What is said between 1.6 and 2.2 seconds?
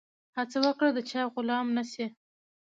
نه سي.